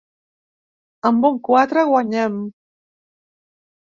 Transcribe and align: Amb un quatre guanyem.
Amb 1.09 1.27
un 1.29 1.37
quatre 1.49 1.83
guanyem. 1.91 2.39